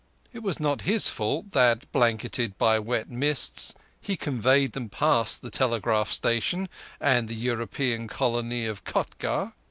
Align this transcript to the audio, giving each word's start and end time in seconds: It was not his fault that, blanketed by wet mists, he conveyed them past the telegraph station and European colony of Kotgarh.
It 0.33 0.39
was 0.41 0.59
not 0.59 0.81
his 0.81 1.09
fault 1.09 1.51
that, 1.51 1.85
blanketed 1.91 2.57
by 2.57 2.79
wet 2.79 3.07
mists, 3.11 3.75
he 4.01 4.17
conveyed 4.17 4.71
them 4.71 4.89
past 4.89 5.43
the 5.43 5.51
telegraph 5.51 6.11
station 6.11 6.69
and 6.99 7.29
European 7.29 8.07
colony 8.07 8.65
of 8.65 8.83
Kotgarh. 8.83 9.53